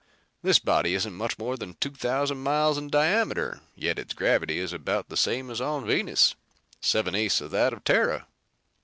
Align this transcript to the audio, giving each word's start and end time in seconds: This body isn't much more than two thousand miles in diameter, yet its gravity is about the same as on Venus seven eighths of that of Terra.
This 0.41 0.57
body 0.57 0.95
isn't 0.95 1.13
much 1.13 1.37
more 1.37 1.55
than 1.55 1.75
two 1.75 1.91
thousand 1.91 2.39
miles 2.41 2.75
in 2.75 2.89
diameter, 2.89 3.61
yet 3.75 3.99
its 3.99 4.15
gravity 4.15 4.57
is 4.57 4.73
about 4.73 5.09
the 5.09 5.15
same 5.15 5.51
as 5.51 5.61
on 5.61 5.85
Venus 5.85 6.33
seven 6.81 7.13
eighths 7.13 7.39
of 7.39 7.51
that 7.51 7.71
of 7.71 7.83
Terra. 7.83 8.25